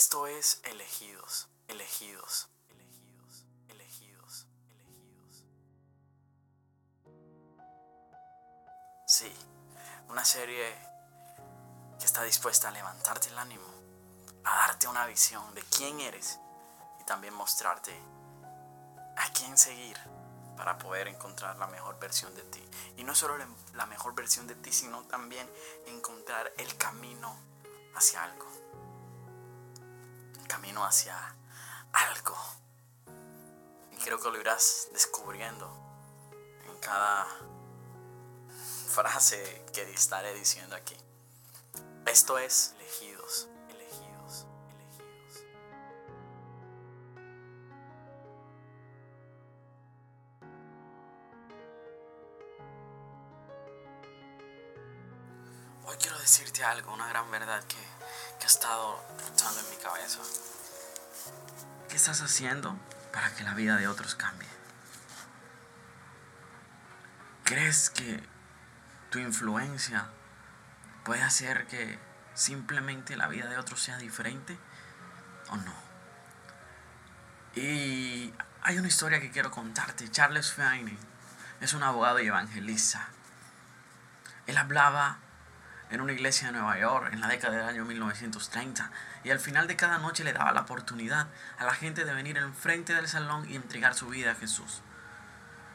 Esto 0.00 0.26
es 0.26 0.62
elegidos, 0.64 1.46
elegidos, 1.68 2.48
elegidos, 2.70 3.44
elegidos, 3.68 4.46
elegidos. 4.70 5.36
Sí, 9.06 9.30
una 10.08 10.24
serie 10.24 10.74
que 11.98 12.06
está 12.06 12.22
dispuesta 12.22 12.68
a 12.68 12.70
levantarte 12.70 13.28
el 13.28 13.38
ánimo, 13.38 13.68
a 14.42 14.68
darte 14.68 14.88
una 14.88 15.04
visión 15.04 15.54
de 15.54 15.62
quién 15.64 16.00
eres 16.00 16.40
y 16.98 17.04
también 17.04 17.34
mostrarte 17.34 17.94
a 19.18 19.30
quién 19.34 19.58
seguir 19.58 19.98
para 20.56 20.78
poder 20.78 21.08
encontrar 21.08 21.58
la 21.58 21.66
mejor 21.66 22.00
versión 22.00 22.34
de 22.34 22.42
ti. 22.44 22.66
Y 22.96 23.04
no 23.04 23.14
solo 23.14 23.36
la 23.74 23.84
mejor 23.84 24.14
versión 24.14 24.46
de 24.46 24.54
ti, 24.54 24.72
sino 24.72 25.02
también 25.02 25.46
encontrar 25.88 26.54
el 26.56 26.74
camino 26.78 27.36
hacia 27.94 28.24
algo. 28.24 28.49
Camino 30.50 30.84
hacia 30.84 31.14
algo. 31.92 32.36
Y 33.92 33.96
creo 34.02 34.20
que 34.20 34.30
lo 34.30 34.40
irás 34.40 34.88
descubriendo 34.92 35.72
en 36.66 36.76
cada 36.80 37.24
frase 38.88 39.64
que 39.72 39.82
estaré 39.92 40.34
diciendo 40.34 40.74
aquí. 40.74 40.96
Esto 42.04 42.36
es 42.36 42.74
elegidos. 42.80 43.46
Hoy 55.84 55.96
quiero 55.96 56.18
decirte 56.18 56.64
algo, 56.64 56.92
una 56.92 57.08
gran 57.08 57.30
verdad 57.30 57.62
que, 57.64 57.76
que 58.40 58.46
ha 58.46 58.48
estado 58.48 59.04
luchando 59.28 59.60
en 59.60 59.70
mi 59.70 59.76
cabeza. 59.76 60.18
¿Qué 61.88 61.96
estás 61.96 62.22
haciendo 62.22 62.76
para 63.12 63.32
que 63.34 63.44
la 63.44 63.54
vida 63.54 63.76
de 63.76 63.86
otros 63.86 64.14
cambie? 64.14 64.48
¿Crees 67.44 67.90
que 67.90 68.22
tu 69.10 69.18
influencia 69.18 70.08
puede 71.04 71.22
hacer 71.22 71.66
que 71.66 71.98
simplemente 72.34 73.16
la 73.16 73.28
vida 73.28 73.48
de 73.48 73.58
otros 73.58 73.82
sea 73.82 73.98
diferente 73.98 74.58
o 75.50 75.56
no? 75.56 75.74
Y 77.54 78.32
hay 78.62 78.78
una 78.78 78.88
historia 78.88 79.20
que 79.20 79.30
quiero 79.30 79.50
contarte. 79.50 80.10
Charles 80.10 80.52
Finney 80.52 80.96
es 81.60 81.74
un 81.74 81.82
abogado 81.82 82.20
y 82.20 82.28
evangelista. 82.28 83.08
Él 84.46 84.56
hablaba 84.56 85.18
en 85.90 86.00
una 86.00 86.12
iglesia 86.12 86.46
de 86.48 86.52
Nueva 86.52 86.78
York 86.78 87.10
en 87.12 87.20
la 87.20 87.28
década 87.28 87.56
del 87.56 87.68
año 87.68 87.84
1930 87.84 88.90
y 89.24 89.30
al 89.30 89.40
final 89.40 89.66
de 89.66 89.76
cada 89.76 89.98
noche 89.98 90.24
le 90.24 90.32
daba 90.32 90.52
la 90.52 90.62
oportunidad 90.62 91.26
a 91.58 91.64
la 91.64 91.74
gente 91.74 92.04
de 92.04 92.14
venir 92.14 92.36
enfrente 92.38 92.94
del 92.94 93.08
salón 93.08 93.48
y 93.50 93.56
entregar 93.56 93.94
su 93.94 94.08
vida 94.08 94.32
a 94.32 94.34
Jesús. 94.36 94.82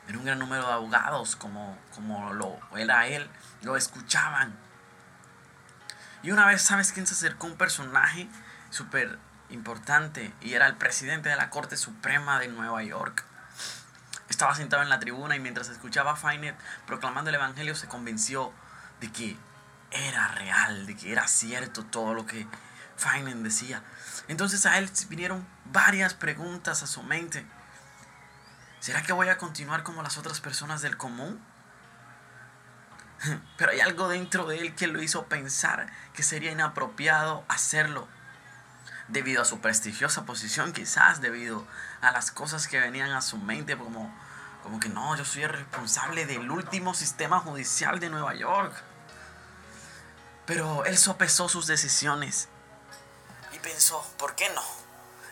En 0.08 0.18
un 0.18 0.26
gran 0.26 0.40
número 0.40 0.66
de 0.66 0.74
abogados 0.74 1.36
como, 1.36 1.78
como 1.94 2.34
lo 2.34 2.60
era 2.78 3.08
él, 3.08 3.30
lo 3.64 3.76
escuchaban. 3.76 4.56
Y 6.24 6.32
una 6.32 6.46
vez, 6.46 6.62
¿sabes 6.62 6.92
quién 6.92 7.08
se 7.08 7.14
acercó? 7.14 7.48
Un 7.48 7.58
personaje 7.58 8.28
súper 8.70 9.20
importante 9.50 10.34
y 10.42 10.54
era 10.54 10.68
el 10.68 10.76
presidente 10.76 11.30
de 11.30 11.36
la 11.36 11.50
Corte 11.50 11.76
Suprema 11.76 12.40
de 12.40 12.48
Nueva 12.48 12.84
York. 12.84 13.24
Estaba 14.30 14.56
sentado 14.56 14.82
en 14.82 14.90
la 14.90 15.00
tribuna 15.00 15.36
y 15.36 15.40
mientras 15.40 15.70
escuchaba 15.70 16.12
a 16.12 16.56
proclamando 16.88 17.30
el 17.30 17.36
Evangelio 17.36 17.76
se 17.76 17.88
convenció 17.88 18.52
de 19.02 19.12
que 19.12 19.38
era 19.92 20.28
real, 20.30 20.86
de 20.86 20.96
que 20.96 21.12
era 21.12 21.28
cierto 21.28 21.86
todo 21.86 22.14
lo 22.14 22.26
que 22.26 22.48
Feynman 22.98 23.44
decía. 23.44 23.84
Entonces 24.28 24.66
a 24.66 24.78
él 24.78 24.90
vinieron 25.10 25.48
varias 25.66 26.14
preguntas 26.14 26.84
a 26.84 26.88
su 26.88 27.04
mente. 27.04 27.46
¿Será 28.80 29.02
que 29.02 29.14
voy 29.14 29.30
a 29.30 29.38
continuar 29.38 29.84
como 29.84 30.04
las 30.04 30.18
otras 30.18 30.42
personas 30.42 30.82
del 30.82 30.98
común? 30.98 31.40
Pero 33.58 33.72
hay 33.72 33.80
algo 33.80 34.08
dentro 34.08 34.46
de 34.46 34.60
él 34.60 34.76
que 34.76 34.88
lo 34.88 35.02
hizo 35.02 35.26
pensar 35.26 35.88
que 36.14 36.24
sería 36.24 36.52
inapropiado 36.52 37.44
hacerlo. 37.48 38.08
Debido 39.08 39.42
a 39.42 39.46
su 39.46 39.60
prestigiosa 39.60 40.26
posición, 40.26 40.74
quizás 40.74 41.22
debido 41.22 41.66
a 42.02 42.12
las 42.12 42.32
cosas 42.32 42.68
que 42.68 42.80
venían 42.80 43.12
a 43.12 43.22
su 43.22 43.38
mente, 43.38 43.78
como, 43.78 44.12
como 44.64 44.80
que 44.80 44.90
no, 44.90 45.16
yo 45.16 45.26
soy 45.26 45.44
el 45.44 45.50
responsable 45.50 46.26
del 46.26 46.50
último 46.50 46.96
sistema 46.96 47.40
judicial 47.40 48.00
de 48.00 48.10
Nueva 48.10 48.34
York. 48.34 48.74
Pero 50.46 50.86
él 50.86 50.98
sopesó 50.98 51.50
sus 51.50 51.66
decisiones 51.68 52.50
y 53.52 53.60
pensó, 53.60 54.06
¿por 54.18 54.36
qué 54.36 54.48
no? 54.54 54.62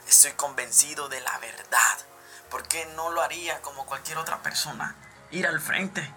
Estoy 0.07 0.31
convencido 0.31 1.07
de 1.09 1.21
la 1.21 1.37
verdad. 1.39 1.97
¿Por 2.49 2.67
qué 2.67 2.85
no 2.95 3.11
lo 3.11 3.21
haría 3.21 3.61
como 3.61 3.85
cualquier 3.85 4.17
otra 4.17 4.41
persona? 4.41 4.95
Ir 5.31 5.47
al 5.47 5.59
frente. 5.59 6.11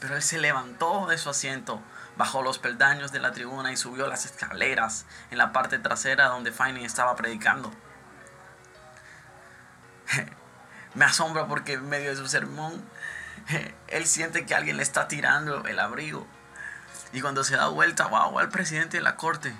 Pero 0.00 0.16
él 0.16 0.22
se 0.22 0.38
levantó 0.38 1.06
de 1.06 1.18
su 1.18 1.30
asiento, 1.30 1.80
bajó 2.16 2.42
los 2.42 2.58
peldaños 2.58 3.12
de 3.12 3.20
la 3.20 3.32
tribuna 3.32 3.70
y 3.72 3.76
subió 3.76 4.08
las 4.08 4.26
escaleras 4.26 5.06
en 5.30 5.38
la 5.38 5.52
parte 5.52 5.78
trasera 5.78 6.26
donde 6.26 6.50
Fanny 6.50 6.84
estaba 6.84 7.14
predicando. 7.14 7.72
Me 10.94 11.04
asombra 11.04 11.46
porque 11.46 11.74
en 11.74 11.88
medio 11.88 12.10
de 12.10 12.16
su 12.16 12.26
sermón, 12.26 12.84
él 13.86 14.06
siente 14.06 14.44
que 14.44 14.56
alguien 14.56 14.76
le 14.76 14.82
está 14.82 15.06
tirando 15.06 15.64
el 15.66 15.78
abrigo. 15.78 16.26
Y 17.12 17.20
cuando 17.20 17.44
se 17.44 17.56
da 17.56 17.68
vuelta, 17.68 18.06
wow, 18.06 18.38
al 18.38 18.48
presidente 18.48 18.96
de 18.96 19.02
la 19.02 19.16
corte. 19.16 19.54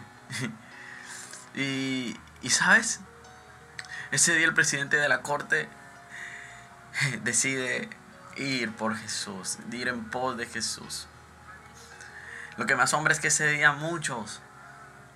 y, 1.54 2.16
y 2.40 2.50
sabes, 2.50 3.00
ese 4.10 4.34
día 4.34 4.46
el 4.46 4.54
presidente 4.54 4.96
de 4.96 5.08
la 5.08 5.22
corte 5.22 5.68
decide 7.22 7.90
ir 8.36 8.72
por 8.72 8.96
Jesús, 8.96 9.58
ir 9.70 9.88
en 9.88 10.04
pos 10.10 10.36
de 10.36 10.46
Jesús. 10.46 11.06
Lo 12.56 12.66
que 12.66 12.76
me 12.76 12.82
asombra 12.82 13.12
es 13.12 13.20
que 13.20 13.28
ese 13.28 13.46
día 13.48 13.72
muchos, 13.72 14.40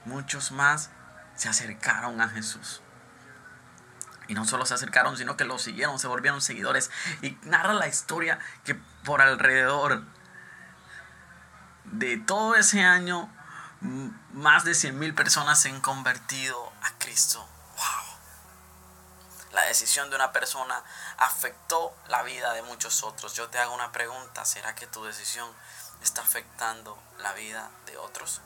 muchos 0.04 0.52
más 0.52 0.90
se 1.34 1.48
acercaron 1.48 2.20
a 2.20 2.28
Jesús. 2.28 2.80
Y 4.28 4.34
no 4.34 4.44
solo 4.44 4.66
se 4.66 4.74
acercaron, 4.74 5.16
sino 5.16 5.36
que 5.36 5.44
lo 5.44 5.58
siguieron, 5.58 5.98
se 5.98 6.08
volvieron 6.08 6.40
seguidores. 6.40 6.90
Y 7.22 7.38
narra 7.42 7.74
la 7.74 7.86
historia 7.86 8.38
que 8.64 8.74
por 9.04 9.22
alrededor 9.22 10.02
de 11.92 12.16
todo 12.18 12.54
ese 12.54 12.82
año, 12.82 13.30
más 14.32 14.64
de 14.64 14.74
100 14.74 14.98
mil 14.98 15.14
personas 15.14 15.60
se 15.60 15.68
han 15.68 15.80
convertido 15.80 16.72
a 16.82 16.90
Cristo. 16.98 17.46
¡Wow! 17.76 18.16
La 19.52 19.62
decisión 19.62 20.10
de 20.10 20.16
una 20.16 20.32
persona 20.32 20.82
afectó 21.18 21.96
la 22.08 22.22
vida 22.22 22.52
de 22.52 22.62
muchos 22.62 23.02
otros. 23.02 23.34
Yo 23.34 23.48
te 23.48 23.58
hago 23.58 23.74
una 23.74 23.92
pregunta, 23.92 24.44
¿será 24.44 24.74
que 24.74 24.86
tu 24.86 25.04
decisión 25.04 25.48
está 26.02 26.22
afectando 26.22 27.00
la 27.18 27.32
vida 27.32 27.70
de 27.86 27.96
otros? 27.96 28.40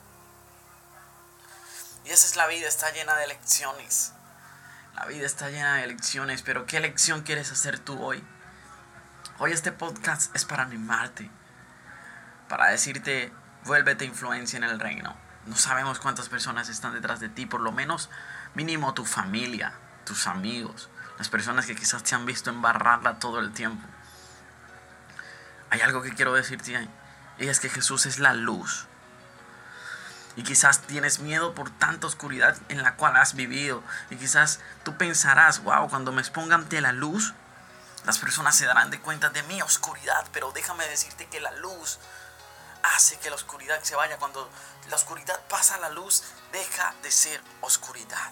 Y 2.05 2.11
esa 2.11 2.27
es 2.27 2.37
la 2.37 2.47
vida, 2.47 2.69
está 2.69 2.91
llena 2.93 3.17
de 3.17 3.27
lecciones. 3.27 4.13
La 4.95 5.07
vida 5.07 5.27
está 5.27 5.51
llena 5.51 5.77
de 5.77 5.87
lecciones, 5.87 6.43
pero 6.43 6.67
¿qué 6.67 6.81
lección 6.81 7.23
quieres 7.23 7.51
hacer 7.51 7.79
tú 7.79 8.03
hoy? 8.03 8.25
Hoy 9.39 9.53
este 9.53 9.73
podcast 9.73 10.35
es 10.37 10.45
para 10.45 10.63
animarte, 10.65 11.31
para 12.51 12.67
decirte, 12.67 13.33
vuélvete 13.65 14.05
influencia 14.05 14.57
en 14.57 14.65
el 14.65 14.81
reino. 14.81 15.17
No 15.47 15.57
sabemos 15.57 16.01
cuántas 16.01 16.29
personas 16.29 16.69
están 16.69 16.93
detrás 16.93 17.21
de 17.21 17.29
ti, 17.29 17.47
por 17.47 17.61
lo 17.61 17.71
menos 17.71 18.11
mínimo 18.55 18.93
tu 18.93 19.07
familia, 19.07 19.73
tus 20.05 20.27
amigos, 20.27 20.91
las 21.17 21.29
personas 21.29 21.65
que 21.65 21.77
quizás 21.77 22.03
te 22.03 22.17
han 22.17 22.27
visto 22.27 22.51
embarrarla 22.51 23.21
todo 23.21 23.39
el 23.39 23.53
tiempo. 23.53 23.87
Hay 25.71 25.81
algo 25.81 26.03
que 26.03 26.13
quiero 26.13 26.35
decirte 26.35 26.89
y 27.39 27.47
es 27.47 27.61
que 27.61 27.71
Jesús 27.71 28.05
es 28.07 28.19
la 28.19 28.35
luz. 28.35 28.87
Y 30.35 30.43
quizás 30.43 30.81
tienes 30.81 31.21
miedo 31.21 31.55
por 31.55 31.71
tanta 31.71 32.09
oscuridad 32.09 32.57
en 32.69 32.83
la 32.83 32.97
cual 32.97 33.17
has 33.17 33.35
vivido. 33.35 33.85
Y 34.11 34.17
quizás 34.17 34.59
tú 34.83 34.97
pensarás, 34.97 35.63
wow, 35.63 35.89
cuando 35.89 36.11
me 36.11 36.21
exponga 36.21 36.57
ante 36.57 36.81
la 36.81 36.93
luz, 36.93 37.33
las 38.05 38.19
personas 38.19 38.57
se 38.57 38.67
darán 38.67 38.91
de 38.91 39.01
cuenta 39.01 39.31
de 39.31 39.45
mi 39.45 39.63
oscuridad. 39.63 40.27
Pero 40.33 40.51
déjame 40.53 40.87
decirte 40.89 41.27
que 41.27 41.41
la 41.41 41.53
luz 41.53 42.01
hace 43.01 43.17
que 43.17 43.31
la 43.31 43.37
oscuridad 43.37 43.83
se 43.83 43.97
vaya. 43.97 44.19
Cuando 44.19 44.47
la 44.91 44.97
oscuridad 44.97 45.41
pasa, 45.49 45.79
la 45.79 45.89
luz 45.89 46.23
deja 46.53 46.95
de 47.03 47.11
ser 47.11 47.41
oscuridad. 47.63 48.31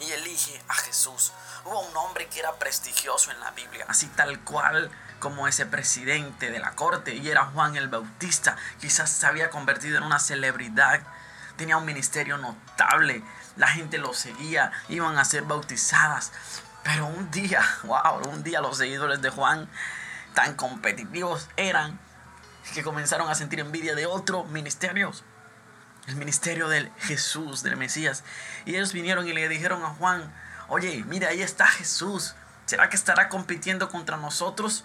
Y 0.00 0.10
elige 0.10 0.58
a 0.68 0.74
Jesús. 0.74 1.32
Hubo 1.66 1.80
un 1.80 1.96
hombre 1.98 2.28
que 2.28 2.40
era 2.40 2.54
prestigioso 2.54 3.30
en 3.30 3.40
la 3.40 3.50
Biblia, 3.50 3.84
así 3.88 4.06
tal 4.08 4.40
cual 4.40 4.90
como 5.18 5.46
ese 5.46 5.66
presidente 5.66 6.50
de 6.50 6.58
la 6.58 6.74
corte, 6.74 7.14
y 7.14 7.28
era 7.28 7.44
Juan 7.44 7.76
el 7.76 7.88
Bautista. 7.88 8.56
Quizás 8.80 9.10
se 9.10 9.26
había 9.26 9.50
convertido 9.50 9.98
en 9.98 10.04
una 10.04 10.18
celebridad, 10.18 11.02
tenía 11.56 11.76
un 11.76 11.84
ministerio 11.84 12.38
notable, 12.38 13.22
la 13.56 13.68
gente 13.68 13.98
lo 13.98 14.14
seguía, 14.14 14.72
iban 14.88 15.18
a 15.18 15.26
ser 15.26 15.42
bautizadas. 15.42 16.32
Pero 16.82 17.06
un 17.06 17.30
día, 17.30 17.62
wow, 17.82 18.26
un 18.30 18.42
día 18.42 18.62
los 18.62 18.78
seguidores 18.78 19.20
de 19.20 19.28
Juan, 19.28 19.70
tan 20.34 20.54
competitivos 20.54 21.48
eran, 21.56 21.98
que 22.72 22.82
comenzaron 22.82 23.28
a 23.28 23.34
sentir 23.34 23.60
envidia 23.60 23.94
de 23.94 24.06
otros 24.06 24.48
ministerios. 24.48 25.24
el 26.06 26.16
ministerio 26.16 26.68
del 26.68 26.92
Jesús, 26.98 27.62
del 27.62 27.76
Mesías. 27.76 28.24
Y 28.66 28.74
ellos 28.74 28.92
vinieron 28.92 29.26
y 29.26 29.32
le 29.32 29.48
dijeron 29.48 29.82
a 29.82 29.88
Juan, 29.88 30.34
oye, 30.68 31.02
mira, 31.06 31.28
ahí 31.28 31.40
está 31.40 31.66
Jesús. 31.66 32.34
¿Será 32.66 32.90
que 32.90 32.96
estará 32.96 33.30
compitiendo 33.30 33.88
contra 33.88 34.18
nosotros? 34.18 34.84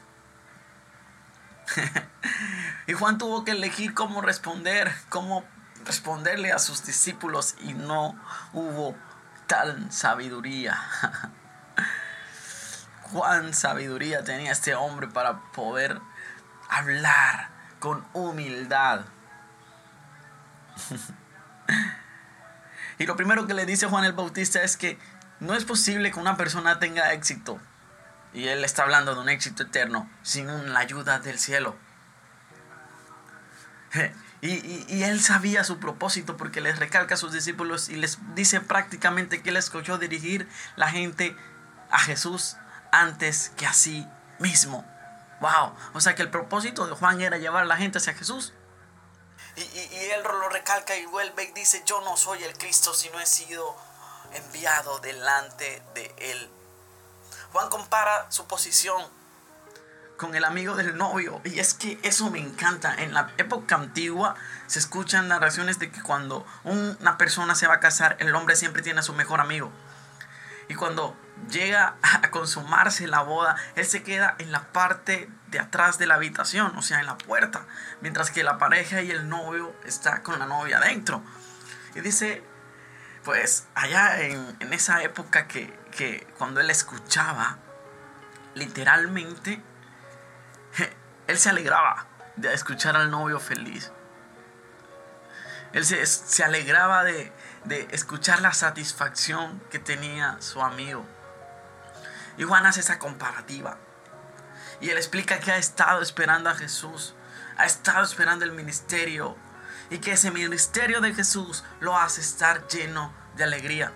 y 2.88 2.94
Juan 2.94 3.18
tuvo 3.18 3.44
que 3.44 3.52
elegir 3.52 3.94
cómo 3.94 4.22
responder, 4.22 4.94
cómo 5.10 5.44
responderle 5.86 6.52
a 6.54 6.60
sus 6.60 6.86
discípulos 6.86 7.56
y 7.60 7.74
no 7.74 8.18
hubo 8.54 8.96
tal 9.48 9.92
sabiduría. 9.92 10.78
Juan 13.12 13.54
sabiduría 13.54 14.24
tenía 14.24 14.52
este 14.52 14.76
hombre 14.76 15.08
para 15.08 15.40
poder 15.52 16.00
hablar 16.70 17.59
con 17.80 18.06
humildad. 18.14 19.06
y 23.00 23.06
lo 23.06 23.16
primero 23.16 23.48
que 23.48 23.54
le 23.54 23.66
dice 23.66 23.88
Juan 23.88 24.06
el 24.06 24.14
Bautista 24.14 24.62
es 24.64 24.78
que 24.78 24.98
no 25.40 25.56
es 25.56 25.66
posible 25.66 26.12
que 26.12 26.20
una 26.20 26.38
persona 26.38 26.80
tenga 26.80 27.14
éxito, 27.14 27.60
y 28.34 28.48
él 28.48 28.64
está 28.64 28.84
hablando 28.84 29.16
de 29.16 29.22
un 29.22 29.30
éxito 29.30 29.64
eterno, 29.64 30.10
sin 30.22 30.48
la 30.74 30.80
ayuda 30.80 31.20
del 31.20 31.40
cielo. 31.40 31.76
Y, 34.42 35.04
él 35.04 35.20
sabía 35.20 35.66
su 35.66 35.80
propósito 35.80 36.38
porque 36.38 36.62
les 36.62 36.80
recalca 36.80 37.16
a 37.16 37.18
sus 37.18 37.34
discípulos 37.34 37.90
y 37.90 37.98
les 37.98 38.20
dice 38.36 38.62
prácticamente 38.62 39.42
que 39.42 39.50
él 39.50 39.58
escogió 39.58 39.98
dirigir 39.98 40.48
la 40.78 40.90
gente 40.90 41.36
a 41.92 42.00
Jesús 42.00 42.56
antes 42.94 43.52
que 43.58 43.66
a 43.66 43.74
sí 43.74 44.08
mismo. 44.40 44.86
Wow, 45.40 45.74
o 45.94 46.02
sea 46.02 46.16
que 46.16 46.22
el 46.22 46.30
propósito 46.30 46.86
de 46.88 46.94
Juan 46.94 47.22
era 47.22 47.38
llevar 47.38 47.64
a 47.64 47.66
la 47.66 47.78
gente 47.78 47.98
hacia 47.98 48.14
Jesús. 48.14 48.54
Y, 49.56 49.62
y 49.62 50.10
él 50.12 50.24
lo 50.24 50.50
recalca 50.50 50.96
y 50.96 51.06
vuelve 51.06 51.44
y 51.44 51.52
dice, 51.54 51.84
yo 51.86 52.02
no 52.02 52.18
soy 52.18 52.44
el 52.44 52.58
Cristo 52.58 52.94
si 52.94 53.10
no 53.10 53.20
he 53.20 53.26
sido 53.26 53.76
enviado 54.34 55.00
delante 55.00 55.82
de 55.96 56.14
él. 56.18 56.50
Juan 57.52 57.70
compara 57.70 58.30
su 58.30 58.46
posición 58.46 59.04
con 60.20 60.36
el 60.36 60.44
amigo 60.44 60.76
del 60.76 60.98
novio. 60.98 61.42
Y 61.46 61.60
es 61.60 61.74
que 61.74 61.98
eso 62.04 62.30
me 62.30 62.40
encanta. 62.40 62.94
En 62.94 63.14
la 63.14 63.32
época 63.38 63.76
antigua 63.76 64.36
se 64.68 64.78
escuchan 64.78 65.28
narraciones 65.30 65.80
de 65.80 65.90
que 65.90 66.04
cuando 66.04 66.46
una 66.64 67.18
persona 67.18 67.56
se 67.56 67.66
va 67.66 67.76
a 67.76 67.80
casar, 67.80 68.18
el 68.20 68.36
hombre 68.36 68.56
siempre 68.56 68.84
tiene 68.84 69.00
a 69.00 69.04
su 69.04 69.14
mejor 69.14 69.40
amigo. 69.40 69.72
Y 70.68 70.76
cuando 70.76 71.16
llega 71.50 71.96
a 72.02 72.30
consumarse 72.32 73.08
la 73.08 73.22
boda, 73.22 73.56
él 73.76 73.86
se 73.86 74.04
queda 74.04 74.36
en 74.40 74.52
la 74.52 74.72
parte 74.72 75.30
de 75.48 75.60
atrás 75.60 75.98
de 75.98 76.06
la 76.06 76.16
habitación, 76.16 76.76
o 76.78 76.82
sea, 76.82 77.00
en 77.00 77.06
la 77.06 77.18
puerta, 77.18 77.66
mientras 78.02 78.32
que 78.32 78.44
la 78.44 78.58
pareja 78.58 79.02
y 79.02 79.12
el 79.12 79.30
novio 79.30 79.76
está 79.86 80.22
con 80.22 80.40
la 80.40 80.46
novia 80.46 80.78
adentro. 80.78 81.24
Y 81.96 82.02
dice, 82.02 82.44
pues 83.24 83.68
allá 83.76 84.22
en, 84.22 84.74
esa 84.74 85.02
época 85.04 85.48
que, 85.48 85.78
que 85.92 86.28
cuando 86.38 86.60
él 86.62 86.70
escuchaba, 86.70 87.58
literalmente, 88.54 89.62
él 91.28 91.38
se 91.38 91.50
alegraba 91.50 92.06
de 92.36 92.54
escuchar 92.54 92.96
al 92.96 93.10
novio 93.10 93.40
feliz. 93.40 93.92
Él 95.74 95.86
se, 95.86 96.04
se 96.06 96.44
alegraba 96.44 97.04
de, 97.04 97.32
de 97.66 97.88
escuchar 97.92 98.42
la 98.42 98.54
satisfacción 98.54 99.62
que 99.70 99.80
tenía 99.80 100.38
su 100.40 100.62
amigo. 100.62 101.06
Y 102.40 102.46
Juan 102.46 102.66
hace 102.66 102.80
esa 102.80 103.00
comparativa. 103.00 103.78
Y 104.80 104.90
él 104.90 104.98
explica 104.98 105.40
que 105.40 105.52
ha 105.52 105.58
estado 105.58 106.02
esperando 106.02 106.50
a 106.50 106.56
Jesús. 106.56 107.14
Ha 107.58 107.66
estado 107.66 108.02
esperando 108.02 108.46
el 108.46 108.54
ministerio. 108.54 109.36
Y 109.90 109.98
que 109.98 110.14
ese 110.14 110.32
ministerio 110.32 111.02
de 111.02 111.14
Jesús 111.14 111.66
lo 111.82 111.98
hace 111.98 112.22
estar 112.22 112.66
lleno 112.70 113.14
de 113.36 113.44
alegría. 113.44 113.92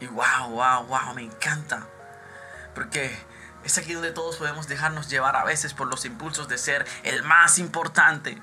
Y 0.00 0.08
wow, 0.08 0.48
wow, 0.48 0.84
wow, 0.84 1.14
me 1.14 1.22
encanta. 1.22 1.86
Porque 2.74 3.16
es 3.62 3.78
aquí 3.78 3.92
donde 3.92 4.10
todos 4.10 4.38
podemos 4.38 4.66
dejarnos 4.66 5.08
llevar 5.08 5.36
a 5.36 5.44
veces 5.44 5.74
por 5.74 5.86
los 5.86 6.04
impulsos 6.04 6.48
de 6.48 6.58
ser 6.58 6.84
el 7.04 7.22
más 7.22 7.60
importante, 7.60 8.42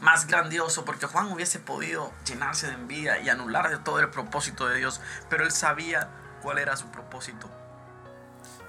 más 0.00 0.26
grandioso, 0.26 0.84
porque 0.84 1.06
Juan 1.06 1.30
hubiese 1.30 1.60
podido 1.60 2.12
llenarse 2.24 2.66
de 2.66 2.72
envidia 2.72 3.20
y 3.20 3.28
anular 3.28 3.70
de 3.70 3.78
todo 3.78 4.00
el 4.00 4.10
propósito 4.10 4.66
de 4.66 4.78
Dios, 4.78 5.00
pero 5.28 5.44
él 5.44 5.52
sabía 5.52 6.10
cuál 6.40 6.58
era 6.58 6.76
su 6.76 6.86
propósito. 6.90 7.48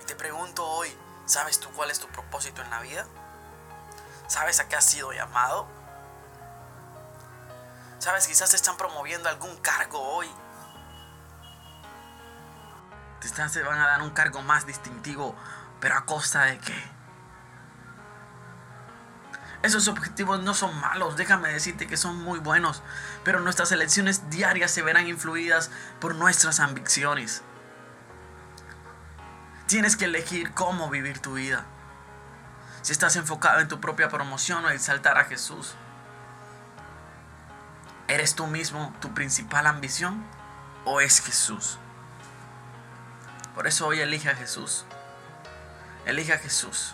Y 0.01 0.06
te 0.06 0.15
pregunto 0.15 0.65
hoy, 0.65 0.95
¿sabes 1.25 1.59
tú 1.59 1.69
cuál 1.71 1.91
es 1.91 2.00
tu 2.00 2.07
propósito 2.07 2.62
en 2.62 2.69
la 2.69 2.81
vida? 2.81 3.06
¿Sabes 4.27 4.59
a 4.59 4.68
qué 4.68 4.75
has 4.75 4.85
sido 4.85 5.12
llamado? 5.12 5.68
¿Sabes? 8.00 8.27
Quizás 8.27 8.50
te 8.50 8.56
están 8.56 8.77
promoviendo 8.77 9.29
algún 9.29 9.56
cargo 9.57 10.00
hoy. 10.00 10.29
Están, 13.21 13.51
te 13.51 13.62
van 13.62 13.79
a 13.79 13.88
dar 13.88 14.01
un 14.01 14.09
cargo 14.09 14.41
más 14.41 14.65
distintivo, 14.65 15.35
pero 15.79 15.95
a 15.95 16.06
costa 16.06 16.44
de 16.44 16.57
qué? 16.57 16.91
Esos 19.63 19.88
objetivos 19.88 20.41
no 20.41 20.56
son 20.56 20.75
malos, 20.79 21.18
déjame 21.18 21.53
decirte 21.53 21.85
que 21.85 21.95
son 21.95 22.18
muy 22.23 22.39
buenos, 22.39 22.81
pero 23.23 23.39
nuestras 23.41 23.71
elecciones 23.71 24.29
diarias 24.31 24.71
se 24.71 24.81
verán 24.81 25.07
influidas 25.07 25.69
por 26.00 26.15
nuestras 26.15 26.59
ambiciones. 26.59 27.44
Tienes 29.71 29.95
que 29.95 30.03
elegir 30.03 30.51
cómo 30.53 30.89
vivir 30.89 31.19
tu 31.19 31.35
vida. 31.35 31.63
Si 32.81 32.91
estás 32.91 33.15
enfocado 33.15 33.62
en 33.62 33.69
tu 33.69 33.79
propia 33.79 34.09
promoción 34.09 34.65
o 34.65 34.69
en 34.69 34.75
exaltar 34.75 35.18
a 35.18 35.23
Jesús. 35.23 35.75
¿Eres 38.09 38.35
tú 38.35 38.47
mismo 38.47 38.94
tu 39.00 39.13
principal 39.13 39.65
ambición 39.68 40.25
o 40.83 41.00
es 41.00 41.21
Jesús? 41.21 41.79
Por 43.56 43.65
eso 43.65 43.88
hoy 43.88 44.01
elige 44.01 44.29
a 44.29 44.35
Jesús. 44.35 44.83
Elige 46.06 46.33
a 46.33 46.38
Jesús. 46.38 46.94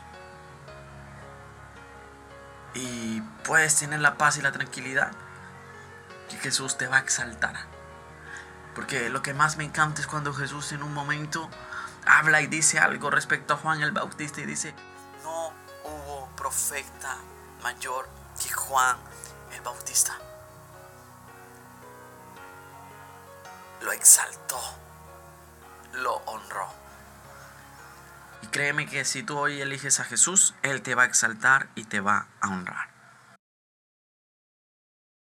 Y 2.76 3.22
puedes 3.44 3.76
tener 3.76 4.02
la 4.02 4.20
paz 4.20 4.38
y 4.38 4.44
la 4.44 4.52
tranquilidad 4.52 5.14
que 6.30 6.38
Jesús 6.38 6.78
te 6.78 6.86
va 6.86 6.98
a 6.98 7.00
exaltar. 7.00 7.56
Porque 8.76 9.10
lo 9.10 9.24
que 9.24 9.34
más 9.34 9.58
me 9.58 9.64
encanta 9.64 10.00
es 10.00 10.06
cuando 10.06 10.32
Jesús 10.32 10.74
en 10.74 10.84
un 10.84 10.94
momento 10.94 11.50
habla 12.08 12.42
y 12.42 12.48
dice 12.48 12.80
algo 12.80 13.10
respecto 13.10 13.54
a 13.54 13.58
Juan 13.58 13.82
el 13.82 13.92
Bautista 13.92 14.42
y 14.42 14.46
dice, 14.46 14.74
no 15.24 15.54
hubo 15.84 16.30
profeta 16.36 17.18
mayor 17.62 18.08
que 18.42 18.50
Juan 18.52 18.98
el 19.54 19.62
Bautista. 19.62 20.18
lo 23.82 23.92
exaltó, 23.94 24.60
lo 25.94 26.16
honró. 26.26 26.68
Y 28.42 28.48
créeme 28.48 28.86
que 28.86 29.06
si 29.06 29.24
tú 29.24 29.38
hoy 29.38 29.62
eliges 29.62 30.00
a 30.00 30.04
Jesús, 30.04 30.56
Él 30.62 30.82
te 30.82 30.96
va 30.96 31.04
a 31.04 31.06
exaltar 31.06 31.70
y 31.76 31.86
te 31.86 32.02
va 32.02 32.28
a 32.42 32.50
honrar. 32.50 32.97